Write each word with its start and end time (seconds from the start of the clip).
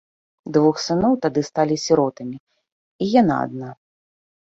Двух 0.55 0.79
сыноў 0.85 1.13
тады 1.27 1.45
стала 1.51 1.79
сіротамі 1.85 2.37
і 3.03 3.15
яна 3.21 3.35
адна. 3.47 3.69